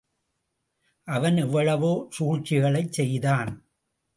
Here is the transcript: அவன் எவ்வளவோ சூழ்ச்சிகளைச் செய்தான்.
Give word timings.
அவன் 1.07 1.37
எவ்வளவோ 1.37 1.91
சூழ்ச்சிகளைச் 2.17 2.93
செய்தான். 2.93 3.51